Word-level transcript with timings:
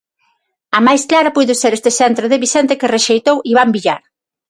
A 0.77 0.79
máis 0.87 1.03
clara 1.09 1.33
puido 1.35 1.53
ser 1.61 1.71
este 1.75 1.91
centro 1.99 2.25
de 2.31 2.41
Vicente 2.45 2.77
que 2.79 2.91
rexeitou 2.95 3.37
Iván 3.51 3.69
Villar. 3.75 4.01